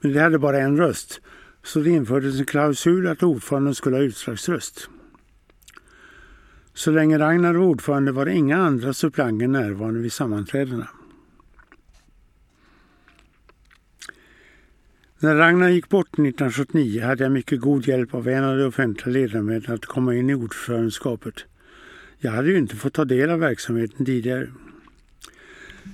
Men 0.00 0.12
det 0.12 0.20
hade 0.20 0.38
bara 0.38 0.58
en 0.58 0.76
röst 0.76 1.20
så 1.62 1.80
det 1.80 1.90
infördes 1.90 2.38
en 2.38 2.46
klausul 2.46 3.06
att 3.06 3.22
ordföranden 3.22 3.74
skulle 3.74 3.96
ha 3.96 4.02
utslagsröst. 4.02 4.88
Så 6.74 6.90
länge 6.90 7.18
Ragnar 7.18 7.54
var 7.54 7.60
ordförande 7.60 8.12
var 8.12 8.24
det 8.24 8.34
inga 8.34 8.56
andra 8.56 8.92
suppleanter 8.92 9.48
närvarande 9.48 10.00
vid 10.00 10.12
sammanträdena. 10.12 10.88
När 15.18 15.34
Ragnar 15.34 15.68
gick 15.68 15.88
bort 15.88 16.08
1979 16.08 17.04
hade 17.04 17.24
jag 17.24 17.32
mycket 17.32 17.60
god 17.60 17.88
hjälp 17.88 18.14
av 18.14 18.28
en 18.28 18.44
av 18.44 18.58
de 18.58 18.64
offentliga 18.64 19.12
ledamöterna 19.12 19.74
att 19.74 19.86
komma 19.86 20.14
in 20.14 20.30
i 20.30 20.34
ordförandeskapet. 20.34 21.34
Jag 22.18 22.30
hade 22.30 22.48
ju 22.48 22.58
inte 22.58 22.76
fått 22.76 22.92
ta 22.92 23.04
del 23.04 23.30
av 23.30 23.38
verksamheten 23.38 24.06
tidigare. 24.06 24.48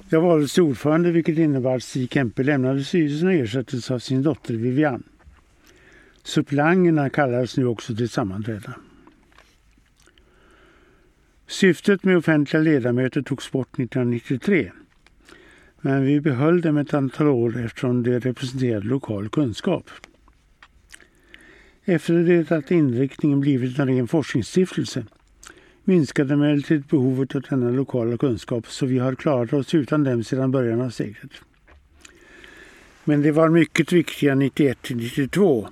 Jag 0.09 0.21
valdes 0.21 0.55
till 0.55 0.63
ordförande 0.63 1.11
vilket 1.11 1.39
innebar 1.39 1.77
att 1.77 1.83
Stig 1.83 2.13
Kempe 2.13 2.43
lämnade 2.43 2.85
styrelsen 2.85 3.29
och 3.29 3.35
ersattes 3.35 3.91
av 3.91 3.99
sin 3.99 4.23
dotter 4.23 4.55
Vivian. 4.55 5.03
Suppleanterna 6.23 7.11
kallades 7.11 7.57
nu 7.57 7.67
också 7.67 7.97
till 7.97 8.09
sammanträde. 8.09 8.73
Syftet 11.47 12.05
med 12.05 12.17
offentliga 12.17 12.63
ledamöter 12.63 13.23
togs 13.23 13.53
bort 13.53 13.79
1993 13.79 14.73
men 15.85 16.05
vi 16.05 16.21
behöll 16.21 16.61
dem 16.61 16.77
ett 16.77 16.95
antal 16.95 17.27
år 17.27 17.65
eftersom 17.65 18.03
de 18.03 18.21
representerade 18.21 18.87
lokal 18.87 19.29
kunskap. 19.29 19.91
Efter 21.85 22.15
det 22.15 22.53
att 22.53 22.71
inriktningen 22.71 23.41
blivit 23.41 23.79
en 23.79 23.89
ren 23.89 24.09
forskningsstiftelse 24.09 25.05
minskade 25.85 26.35
emellertid 26.35 26.85
behovet 26.91 27.35
av 27.35 27.43
denna 27.43 27.71
lokala 27.71 28.17
kunskap 28.17 28.67
så 28.67 28.87
vi 28.87 28.99
har 28.99 29.15
klarat 29.15 29.53
oss 29.53 29.75
utan 29.75 30.05
dem 30.05 30.25
sedan 30.25 30.51
början 30.51 30.81
av 30.81 30.91
seklet. 30.91 31.31
Men 33.05 33.23
det 33.23 33.33
var 33.33 33.49
mycket 33.49 33.93
viktiga 33.93 34.35
91 34.35 34.79
92 34.91 35.69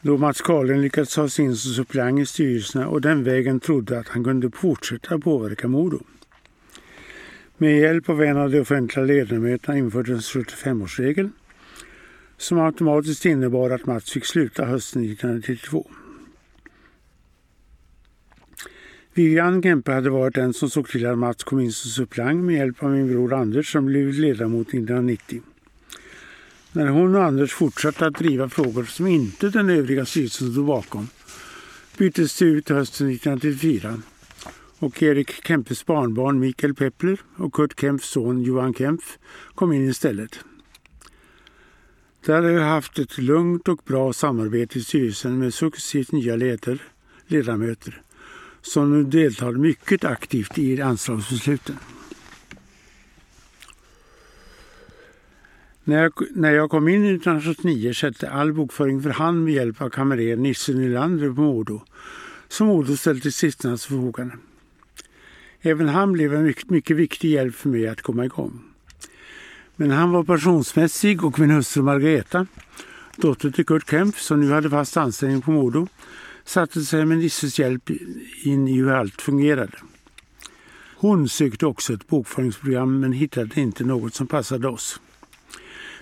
då 0.00 0.16
Mats 0.16 0.40
Karlen 0.40 0.82
lyckats 0.82 1.14
ta 1.14 1.28
sig 1.28 1.44
in 1.44 1.56
som 1.56 1.72
suppleant 1.72 2.20
i 2.20 2.26
styrelserna 2.26 2.88
och 2.88 3.00
den 3.00 3.24
vägen 3.24 3.60
trodde 3.60 3.98
att 3.98 4.08
han 4.08 4.24
kunde 4.24 4.50
fortsätta 4.50 5.18
påverka 5.18 5.68
Modo. 5.68 6.00
Med 7.60 7.78
hjälp 7.78 8.08
av 8.08 8.22
en 8.22 8.36
av 8.36 8.50
de 8.50 8.60
offentliga 8.60 9.04
ledamöterna 9.04 9.78
infördes 9.78 10.36
en 10.36 10.42
75-årsregel 10.42 11.30
som 12.36 12.58
automatiskt 12.58 13.24
innebar 13.24 13.70
att 13.70 13.86
Mats 13.86 14.10
fick 14.10 14.24
sluta 14.24 14.64
hösten 14.64 15.04
1992. 15.04 15.90
Vivian 19.14 19.62
Kempe 19.62 19.92
hade 19.92 20.10
varit 20.10 20.34
den 20.34 20.52
som 20.52 20.70
såg 20.70 20.88
till 20.88 21.06
att 21.06 21.18
Mats 21.18 21.44
kom 21.44 21.60
in 21.60 21.72
som 21.72 21.90
suppleant 21.90 22.44
med 22.44 22.54
hjälp 22.54 22.82
av 22.82 22.90
min 22.90 23.08
bror 23.08 23.34
Anders 23.34 23.72
som 23.72 23.86
blivit 23.86 24.14
ledamot 24.14 24.68
1990. 24.68 25.42
När 26.72 26.86
hon 26.86 27.16
och 27.16 27.24
Anders 27.24 27.52
fortsatte 27.52 28.06
att 28.06 28.18
driva 28.18 28.48
frågor 28.48 28.84
som 28.84 29.06
inte 29.06 29.48
den 29.48 29.70
övriga 29.70 30.04
styrelsen 30.04 30.52
stod 30.52 30.66
bakom 30.66 31.08
byttes 31.96 32.38
det 32.38 32.44
ut 32.44 32.68
hösten 32.68 33.10
1994 33.10 34.02
och 34.78 35.02
Erik 35.02 35.46
Kempes 35.46 35.86
barnbarn 35.86 36.38
Mikael 36.38 36.74
Peppler 36.74 37.20
och 37.36 37.52
Kurt 37.52 37.80
Kempfs 37.80 38.08
son 38.08 38.42
Johan 38.42 38.74
Kempf 38.74 39.18
kom 39.54 39.72
in 39.72 39.88
istället. 39.88 40.38
Där 42.26 42.42
har 42.42 42.50
jag 42.50 42.64
haft 42.64 42.98
ett 42.98 43.18
lugnt 43.18 43.68
och 43.68 43.80
bra 43.84 44.12
samarbete 44.12 44.78
i 44.78 44.82
styrelsen 44.82 45.38
med 45.38 45.54
successivt 45.54 46.12
nya 46.12 46.36
leder, 46.36 46.82
ledamöter 47.26 48.02
som 48.62 48.92
nu 48.92 49.04
deltar 49.04 49.52
mycket 49.52 50.04
aktivt 50.04 50.58
i 50.58 50.80
anslagsbesluten. 50.80 51.76
När 55.84 56.02
jag, 56.02 56.12
när 56.30 56.52
jag 56.52 56.70
kom 56.70 56.88
in 56.88 57.04
1979 57.04 57.92
skedde 57.92 58.30
all 58.30 58.52
bokföring 58.52 59.02
för 59.02 59.10
hand 59.10 59.44
med 59.44 59.54
hjälp 59.54 59.82
av 59.82 59.90
kamrer 59.90 60.36
Nisse 60.36 60.72
Nylander 60.72 61.32
på 61.32 61.40
Modo, 61.40 61.80
som 62.48 62.66
Modo 62.66 62.96
ställde 62.96 63.22
till 63.22 63.32
stiftarnas 63.32 63.86
förfogande. 63.86 64.34
Även 65.62 65.88
han 65.88 66.12
blev 66.12 66.34
en 66.34 66.44
mycket, 66.44 66.70
mycket 66.70 66.96
viktig 66.96 67.30
hjälp 67.30 67.54
för 67.54 67.68
mig 67.68 67.88
att 67.88 68.02
komma 68.02 68.24
igång. 68.24 68.60
Men 69.76 69.90
han 69.90 70.10
var 70.10 70.24
pensionsmässig 70.24 71.24
och 71.24 71.38
min 71.38 71.50
hustru 71.50 71.82
Margareta, 71.82 72.46
dotter 73.16 73.50
till 73.50 73.66
Kurt 73.66 73.90
Kempf 73.90 74.20
som 74.20 74.40
nu 74.40 74.52
hade 74.52 74.70
fast 74.70 74.96
anställning 74.96 75.40
på 75.40 75.50
Modo, 75.50 75.86
satte 76.44 76.80
sig 76.80 77.04
med 77.04 77.18
Nisses 77.18 77.58
hjälp 77.58 77.90
in 78.42 78.68
i 78.68 78.72
hur 78.72 78.90
allt 78.90 79.22
fungerade. 79.22 79.78
Hon 80.96 81.28
sökte 81.28 81.66
också 81.66 81.92
ett 81.92 82.08
bokföringsprogram 82.08 83.00
men 83.00 83.12
hittade 83.12 83.60
inte 83.60 83.84
något 83.84 84.14
som 84.14 84.26
passade 84.26 84.68
oss. 84.68 85.00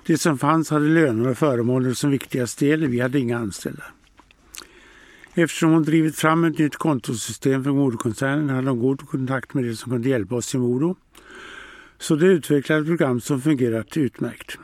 Det 0.07 0.19
som 0.19 0.39
fanns 0.39 0.71
hade 0.71 0.87
löner 0.87 1.29
och 1.29 1.39
förmåner 1.39 1.93
som 1.93 2.11
viktigaste 2.11 2.65
del, 2.65 2.87
vi 2.87 3.01
hade 3.01 3.19
inga 3.19 3.39
anställda. 3.39 3.85
Eftersom 5.39 5.71
hon 5.71 5.83
drivit 5.83 6.17
fram 6.17 6.45
ett 6.45 6.59
nytt 6.59 6.77
kontosystem 6.77 7.65
för 7.65 7.71
Modokoncernen 7.71 8.49
hade 8.49 8.71
hon 8.71 8.79
god 8.79 9.09
kontakt 9.09 9.55
med 9.55 9.65
de 9.65 9.77
som 9.77 9.93
kunde 9.93 10.09
hjälpa 10.09 10.35
oss 10.35 10.55
i 10.55 10.59
Modo. 10.59 10.97
Så 11.99 12.17
det 12.17 12.27
utvecklade 12.27 12.81
ett 12.81 12.87
program 12.87 13.21
som 13.21 13.41
fungerat 13.41 13.97
utmärkt. 13.97 14.59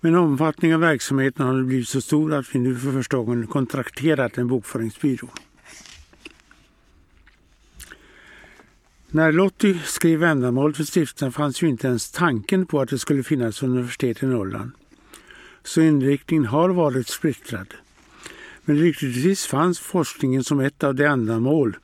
Men 0.00 0.14
omfattningen 0.14 0.74
av 0.74 0.80
verksamheten 0.80 1.46
har 1.46 1.62
blivit 1.62 1.88
så 1.88 2.00
stor 2.00 2.34
att 2.34 2.54
vi 2.54 2.58
nu 2.58 2.76
för 2.76 2.92
första 2.92 3.16
gången 3.16 3.46
kontrakterat 3.46 4.38
en 4.38 4.48
bokföringsbyrå. 4.48 5.28
När 9.08 9.32
Lottie 9.32 9.78
skrev 9.84 10.22
ändamål 10.22 10.74
för 10.74 10.84
stiftelsen 10.84 11.32
fanns 11.32 11.62
ju 11.62 11.68
inte 11.68 11.86
ens 11.86 12.10
tanken 12.10 12.66
på 12.66 12.80
att 12.80 12.88
det 12.88 12.98
skulle 12.98 13.22
finnas 13.22 13.62
universitet 13.62 14.22
i 14.22 14.26
Norrland. 14.26 14.70
Så 15.64 15.80
inriktningen 15.80 16.46
har 16.46 16.68
varit 16.68 17.08
splittrad. 17.08 17.74
Men 18.64 18.78
lyckligtvis 18.78 19.46
fanns 19.46 19.78
forskningen 19.78 20.44
som 20.44 20.60
ett 20.60 20.84
av 20.84 20.94
de 20.94 21.04
ändamål 21.04 21.76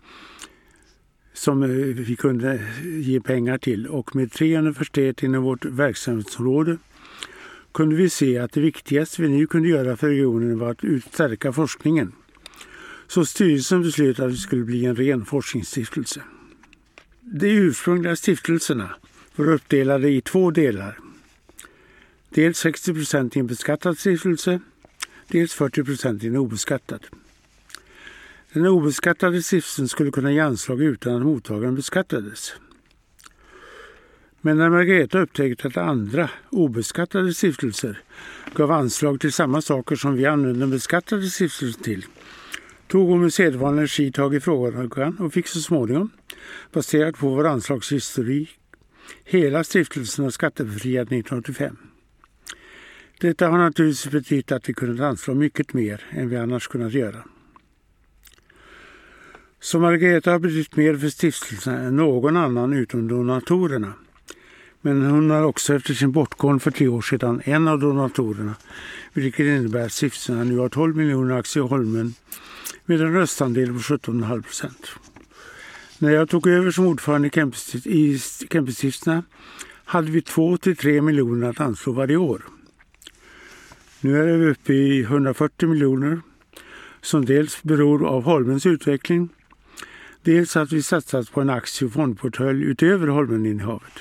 som 1.35 1.63
eh, 1.63 1.69
vi 1.69 2.17
kunde 2.17 2.61
ge 2.85 3.21
pengar 3.21 3.59
till 3.59 3.87
och 3.87 4.17
med 4.17 4.33
tre 4.33 4.59
universitet 4.59 5.23
inom 5.23 5.43
vårt 5.43 5.65
verksamhetsområde 5.65 6.79
kunde 7.73 7.97
vi 7.97 8.09
se 8.09 8.39
att 8.39 8.53
det 8.53 8.61
viktigaste 8.61 9.23
vi 9.23 9.29
nu 9.29 9.47
kunde 9.47 9.69
göra 9.69 9.97
för 9.97 10.09
regionen 10.09 10.59
var 10.59 10.71
att 10.71 10.85
utstärka 10.85 11.53
forskningen. 11.53 12.13
Så 13.07 13.27
styrelsen 13.27 13.83
beslöt 13.83 14.21
att 14.21 14.31
det 14.31 14.37
skulle 14.37 14.65
bli 14.65 14.85
en 14.85 14.97
ren 14.97 15.25
forskningsstiftelse. 15.25 16.23
De 17.21 17.49
ursprungliga 17.49 18.17
stiftelserna 18.17 18.95
var 19.37 19.53
uppdelade 19.53 20.11
i 20.11 20.21
två 20.21 20.51
delar. 20.51 20.99
Dels 22.31 22.59
60 22.59 23.37
i 23.37 23.39
en 23.39 23.47
beskattad 23.47 23.99
stiftelse, 23.99 24.61
dels 25.29 25.55
40 25.55 25.85
procent 25.85 26.25
i 26.25 26.27
en 26.27 26.37
obeskattad. 26.37 27.07
Den 28.53 28.67
obeskattade 28.67 29.43
stiftelsen 29.43 29.89
skulle 29.89 30.11
kunna 30.11 30.33
ge 30.33 30.41
anslag 30.41 30.83
utan 30.83 31.17
att 31.17 31.23
mottagaren 31.23 31.75
beskattades. 31.75 32.53
Men 34.41 34.57
när 34.57 34.71
Margareta 34.71 35.19
upptäckte 35.19 35.69
att 35.69 35.77
andra 35.77 36.31
obeskattade 36.51 37.35
stiftelser 37.35 38.01
gav 38.55 38.71
anslag 38.71 39.21
till 39.21 39.33
samma 39.33 39.63
saker 39.63 39.97
som 39.97 40.15
vi 40.15 40.27
använde 40.27 40.59
den 40.59 40.71
beskattade 40.71 41.31
stiftelsen 41.31 41.83
till 41.83 42.07
tog 42.89 43.09
hon 43.09 43.21
med 43.21 43.33
sedvanlig 43.33 43.79
energi 43.79 44.13
tag 44.13 44.35
i 44.35 44.41
frågan 44.41 45.19
och 45.19 45.33
fick 45.33 45.49
så 45.49 45.61
småningom, 45.61 46.11
baserat 46.73 47.19
på 47.19 47.29
vår 47.29 47.47
anslagshistorik, 47.47 48.59
hela 49.25 49.65
stiftelsen 49.65 50.33
skattebefriad 50.33 51.03
1985. 51.03 51.77
Detta 53.21 53.49
har 53.49 53.59
naturligtvis 53.59 54.13
betytt 54.13 54.53
att 54.53 54.69
vi 54.69 54.75
kunnat 54.75 55.01
anslå 55.01 55.35
mycket 55.35 55.73
mer 55.73 56.05
än 56.11 56.29
vi 56.29 56.37
annars 56.37 56.69
kunnat 56.69 56.93
göra. 56.93 57.25
Så 59.61 59.79
Margareta 59.79 60.31
har 60.31 60.39
betytt 60.39 60.77
mer 60.77 60.97
för 60.97 61.09
stiftelserna 61.09 61.79
än 61.79 61.97
någon 61.97 62.37
annan 62.37 62.73
utom 62.73 63.09
donatorerna. 63.09 63.93
Men 64.81 65.07
hon 65.07 65.31
är 65.31 65.45
också 65.45 65.75
efter 65.75 65.95
sin 65.95 66.13
bortgång 66.13 66.61
för 66.61 66.71
tre 66.71 66.89
år 66.89 67.03
sedan 67.03 67.43
en 67.45 67.69
av 67.69 67.81
donatorerna, 67.81 68.55
vilket 69.13 69.47
innebär 69.47 69.87
att 69.87 69.93
stiftelserna 69.93 70.45
nu 70.45 70.59
har 70.59 70.69
12 70.69 70.97
miljoner 70.97 71.39
aktier 71.39 71.65
i 71.65 71.69
Holmen 71.69 72.15
med 72.85 73.01
en 73.01 73.13
röstandel 73.13 73.67
på 73.67 73.79
17,5 73.79 74.43
procent. 74.43 74.91
När 75.99 76.11
jag 76.11 76.29
tog 76.29 76.47
över 76.47 76.71
som 76.71 76.87
ordförande 76.87 77.29
i 77.85 78.19
Kempestiftelserna 78.51 79.23
hade 79.85 80.11
vi 80.11 80.21
2-3 80.21 81.01
miljoner 81.01 81.51
att 81.51 81.61
anslå 81.61 81.93
varje 81.93 82.17
år. 82.17 82.43
Nu 84.01 84.21
är 84.21 84.37
vi 84.37 84.47
uppe 84.47 84.73
i 84.73 85.01
140 85.01 85.69
miljoner 85.69 86.21
som 87.01 87.25
dels 87.25 87.63
beror 87.63 88.07
av 88.07 88.23
Holmens 88.23 88.67
utveckling, 88.67 89.29
dels 90.23 90.57
att 90.57 90.73
vi 90.73 90.83
satsat 90.83 91.33
på 91.33 91.41
en 91.41 91.51
aktie 91.51 91.87
och 91.87 91.93
fondportfölj 91.93 92.65
utöver 92.65 93.07
Holmeninnehavet. 93.07 93.93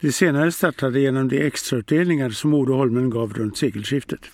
Det 0.00 0.12
senare 0.12 0.52
startade 0.52 1.00
genom 1.00 1.28
de 1.28 1.46
extrautdelningar 1.46 2.30
som 2.30 2.54
Ode 2.54 2.72
Holmen 2.72 3.10
gav 3.10 3.32
runt 3.32 3.56
sekelskiftet. 3.56 4.30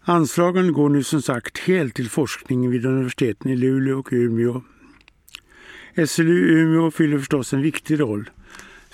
Anslagen 0.00 0.72
går 0.72 0.88
nu 0.88 1.02
som 1.02 1.22
sagt 1.22 1.58
helt 1.58 1.94
till 1.94 2.10
forskning 2.10 2.70
vid 2.70 2.86
universiteten 2.86 3.50
i 3.50 3.56
Luleå 3.56 3.98
och 3.98 4.08
Umeå. 4.10 4.62
SLU 6.06 6.60
Umeå 6.60 6.90
fyller 6.90 7.18
förstås 7.18 7.52
en 7.52 7.62
viktig 7.62 8.00
roll, 8.00 8.30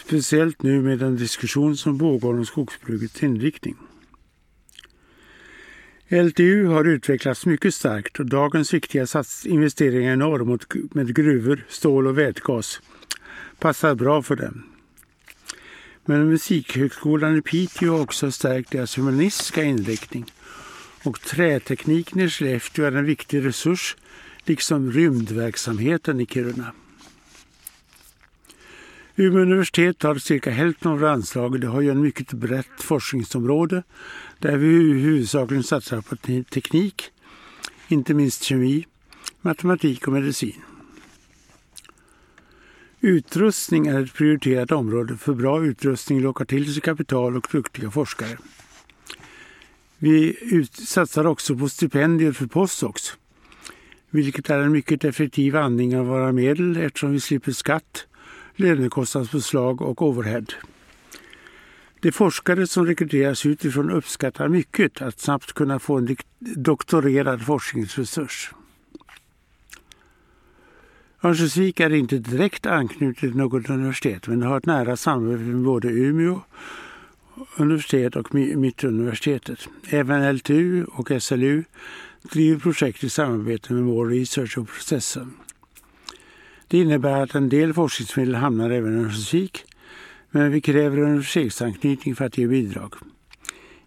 speciellt 0.04 0.62
nu 0.62 0.82
med 0.82 0.98
den 0.98 1.16
diskussion 1.16 1.76
som 1.76 1.98
pågår 1.98 2.34
om 2.34 2.46
skogsbrukets 2.46 3.22
inriktning. 3.22 3.76
LTU 6.08 6.66
har 6.66 6.84
utvecklats 6.84 7.46
mycket 7.46 7.74
starkt 7.74 8.20
och 8.20 8.26
dagens 8.26 8.74
viktiga 8.74 9.06
investeringar 9.44 10.12
i 10.12 10.16
norr 10.16 10.58
med 10.94 11.14
gruvor, 11.14 11.64
stål 11.68 12.06
och 12.06 12.18
vätgas 12.18 12.80
passar 13.58 13.94
bra 13.94 14.22
för 14.22 14.36
dem. 14.36 14.62
Men 16.04 16.28
Musikhögskolan 16.28 17.38
i 17.38 17.42
Piteå 17.42 17.92
har 17.92 18.00
också 18.00 18.32
stärkt 18.32 18.70
deras 18.70 18.98
humanistiska 18.98 19.62
inriktning 19.62 20.24
och 21.04 21.20
trätekniken 21.20 22.20
i 22.20 22.28
Skellefteå 22.28 22.84
är 22.84 22.92
en 22.92 23.04
viktig 23.04 23.44
resurs 23.44 23.96
liksom 24.44 24.92
rymdverksamheten 24.92 26.20
i 26.20 26.26
Kiruna. 26.26 26.72
Umeå 29.16 29.42
universitet 29.42 30.02
har 30.02 30.14
cirka 30.14 30.50
hälften 30.50 30.90
av 30.90 31.04
anslaget. 31.04 31.60
Det 31.60 31.66
har 31.66 31.80
ju 31.80 31.90
en 31.90 32.00
mycket 32.00 32.32
brett 32.32 32.80
forskningsområde 32.82 33.82
där 34.38 34.56
vi 34.56 34.66
huvudsakligen 34.92 35.62
satsar 35.62 36.00
på 36.00 36.16
teknik, 36.50 37.10
inte 37.88 38.14
minst 38.14 38.42
kemi, 38.42 38.86
matematik 39.40 40.06
och 40.06 40.12
medicin. 40.12 40.62
Utrustning 43.00 43.86
är 43.86 44.04
ett 44.04 44.14
prioriterat 44.14 44.72
område 44.72 45.16
för 45.16 45.34
bra 45.34 45.64
utrustning 45.64 46.20
lockar 46.20 46.44
till 46.44 46.74
sig 46.74 46.82
kapital 46.82 47.36
och 47.36 47.46
duktiga 47.52 47.90
forskare. 47.90 48.38
Vi 49.98 50.36
satsar 50.72 51.26
också 51.26 51.56
på 51.56 51.68
stipendier 51.68 52.32
för 52.32 52.46
postdocs, 52.46 53.16
vilket 54.10 54.50
är 54.50 54.58
en 54.58 54.72
mycket 54.72 55.04
effektiv 55.04 55.56
användning 55.56 55.98
av 55.98 56.06
våra 56.06 56.32
medel 56.32 56.76
eftersom 56.76 57.12
vi 57.12 57.20
slipper 57.20 57.52
skatt, 57.52 58.06
lönekostnadspåslag 58.56 59.82
och 59.82 60.02
overhead. 60.02 60.46
De 62.00 62.12
forskare 62.12 62.66
som 62.66 62.86
rekryteras 62.86 63.46
utifrån 63.46 63.90
uppskattar 63.90 64.48
mycket 64.48 65.02
att 65.02 65.20
snabbt 65.20 65.52
kunna 65.52 65.78
få 65.78 65.98
en 65.98 66.16
doktorerad 66.38 67.46
forskningsresurs. 67.46 68.52
Örnsköldsvik 71.24 71.80
är 71.80 71.92
inte 71.92 72.18
direkt 72.18 72.66
anknutet 72.66 73.20
till 73.20 73.36
något 73.36 73.70
universitet 73.70 74.26
men 74.26 74.42
har 74.42 74.58
ett 74.58 74.66
nära 74.66 74.96
samarbete 74.96 75.42
med 75.42 75.64
både 75.64 75.88
Umeå 75.88 76.40
universitet 77.56 78.16
och 78.16 78.34
Mittuniversitetet. 78.34 79.68
Även 79.88 80.36
LTU 80.36 80.84
och 80.84 81.22
SLU 81.22 81.64
driver 82.22 82.60
projekt 82.60 83.04
i 83.04 83.08
samarbete 83.08 83.72
med 83.72 83.82
More 83.82 84.14
Research 84.14 84.58
och 84.58 84.68
processen. 84.68 85.34
Det 86.72 86.78
innebär 86.78 87.22
att 87.22 87.34
en 87.34 87.48
del 87.48 87.74
forskningsmedel 87.74 88.34
hamnar 88.34 88.70
även 88.70 88.98
i 88.98 89.02
Örnsköldsvik 89.02 89.64
men 90.30 90.52
vi 90.52 90.60
kräver 90.60 90.98
universitetsanknytning 90.98 92.16
för 92.16 92.24
att 92.24 92.38
ge 92.38 92.46
bidrag. 92.46 92.94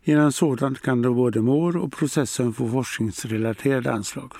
Genom 0.03 0.31
sådant 0.31 0.81
kan 0.81 1.01
då 1.01 1.13
både 1.13 1.41
mål 1.41 1.77
och 1.77 1.93
processen 1.93 2.53
få 2.53 2.69
forskningsrelaterade 2.69 3.91
anslag. 3.91 4.33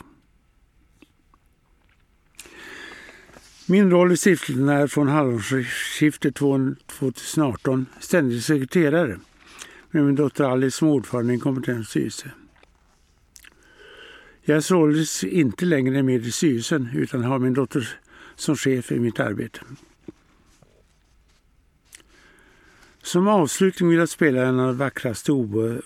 Min 3.66 3.92
roll 3.92 4.12
i 4.12 4.18
stiftelsen 4.18 4.70
är 4.70 4.88
från 4.88 5.08
halvårsskiftet 5.08 6.36
2018 6.36 7.86
ständig 8.00 8.44
sekreterare 8.44 9.20
med 9.92 10.06
min 10.06 10.16
dotter 10.16 10.44
Alice 10.44 10.78
som 10.78 10.88
ordförande 10.88 11.34
i 11.34 11.36
en 11.36 11.40
kompetent 11.40 11.88
styrelse. 11.88 12.32
Jag 14.42 14.58
är 14.58 14.62
således 14.62 15.24
inte 15.24 15.66
längre 15.66 16.04
med 16.04 16.26
i 16.26 16.32
styrelsen 16.32 16.90
utan 16.94 17.24
har 17.24 17.40
min 17.40 17.54
dotter 17.54 18.00
som 18.36 18.56
chef 18.56 18.92
i 18.92 19.00
mitt 19.00 19.20
arbete. 19.20 19.60
Som 23.04 23.28
avslutning 23.28 23.90
vill 23.90 24.00
jag 24.00 24.10
spela 24.10 24.46
en 24.46 24.60
av 24.60 24.68
de 24.68 24.78
vackraste 24.78 25.32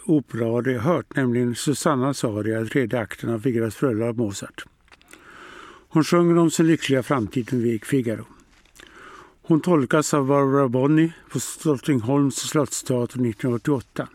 operaer 0.06 0.74
jag 0.74 0.82
hört, 0.82 1.16
nämligen 1.16 1.56
Susannas 1.56 2.24
aria, 2.24 2.66
tredje 2.66 3.00
akten 3.00 3.30
av 3.30 3.40
Figaros 3.40 3.80
bröllop 3.80 4.10
av 4.10 4.18
Mozart. 4.18 4.66
Hon 5.90 6.04
sjunger 6.04 6.38
om 6.38 6.52
sin 6.52 6.68
lyckliga 6.68 7.04
framtid 7.04 7.54
med 7.54 7.86
Figaro. 7.86 8.26
Hon 9.42 9.62
tolkas 9.62 10.14
av 10.14 10.28
Barbara 10.28 10.68
Bonney 10.68 11.12
på 11.30 11.40
Drottningholms 11.64 12.36
slottsteater 12.36 13.16
1988. 13.16 14.08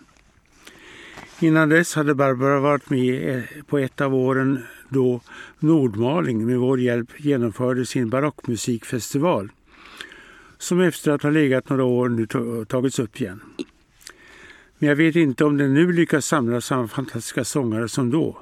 Innan 1.45 1.69
dess 1.69 1.95
hade 1.95 2.15
Barbara 2.15 2.61
varit 2.61 2.91
med 2.91 3.37
eh, 3.37 3.43
på 3.67 3.79
ett 3.79 4.01
av 4.01 4.15
åren 4.15 4.63
då 4.89 5.21
Nordmaling 5.59 6.47
med 6.47 6.59
vår 6.59 6.81
hjälp 6.81 7.09
genomförde 7.17 7.87
sin 7.87 8.11
barockmusikfestival 8.11 9.53
som 10.59 10.81
efter 10.81 11.11
att 11.11 11.23
ha 11.23 11.31
legat 11.31 11.69
några 11.69 11.85
år 11.85 12.09
nu 12.09 12.27
tagits 12.65 12.99
upp 12.99 13.21
igen. 13.21 13.41
Men 14.79 14.89
jag 14.89 14.97
vet 14.97 15.17
inte 15.17 15.45
om 15.45 15.57
den 15.57 15.75
nu 15.75 15.93
lyckas 15.93 16.27
samla 16.27 16.61
samma 16.61 16.89
fantastiska 16.89 17.45
sångare 17.45 17.89
som 17.89 18.11
då 18.11 18.39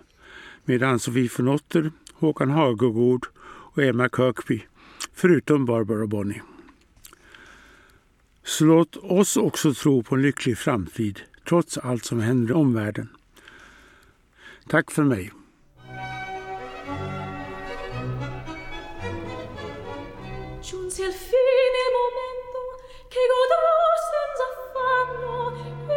med 0.64 0.82
Ann-Sofie 0.82 1.30
von 1.36 1.48
Otter, 1.48 1.92
Håkan 2.12 2.50
Hagegård 2.50 3.26
och 3.44 3.82
Emma 3.82 4.08
Kirkby, 4.16 4.62
förutom 5.14 5.66
Barbara 5.66 6.06
Bonnie. 6.06 6.42
Så 8.44 8.64
låt 8.64 8.96
oss 8.96 9.36
också 9.36 9.74
tro 9.74 10.02
på 10.02 10.14
en 10.14 10.22
lycklig 10.22 10.58
framtid 10.58 11.20
trots 11.48 11.78
allt 11.78 12.04
som 12.04 12.20
händer 12.20 12.54
i 12.54 12.56
omvärlden. 12.56 13.08
Tack 14.68 14.90
för 14.90 15.02
mig. 15.02 15.32
Giunse 20.62 21.04
al 21.04 21.12
fine 21.12 21.78
il 21.84 21.92
momento 22.00 22.60
che 23.12 23.22
godrò 23.32 23.78
senza 24.10 24.44
affanno 24.52 25.34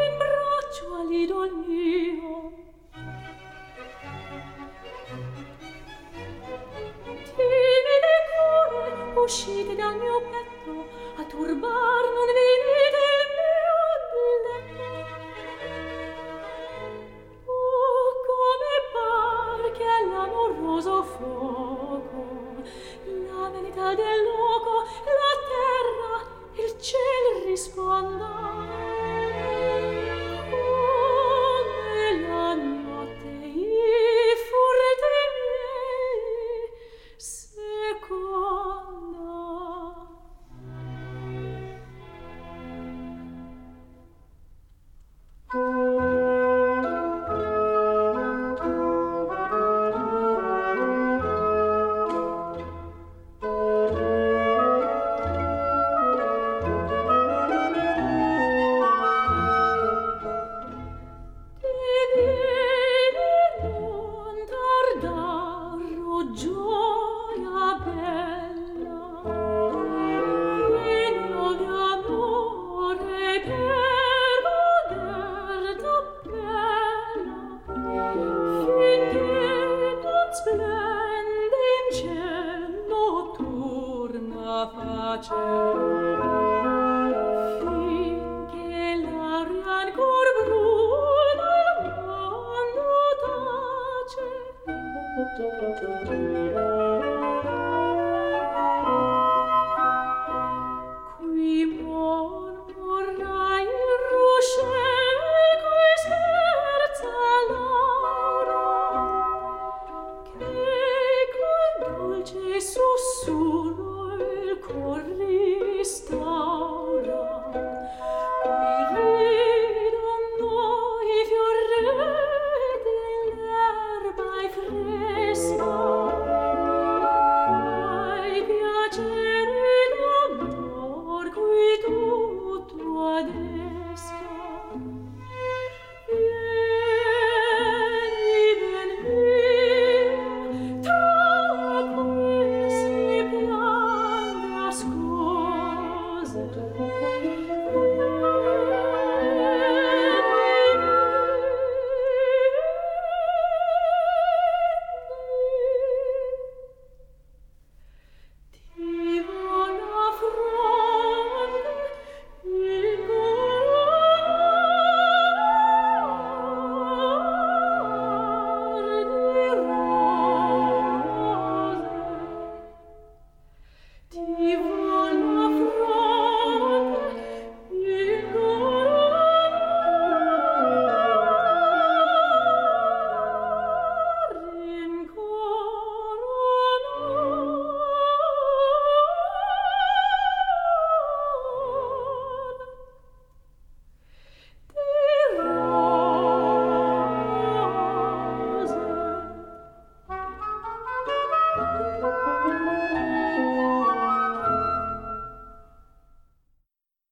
in 0.03 0.17
braccio 0.17 0.85
all'idol 0.99 1.51
mio. 1.67 2.64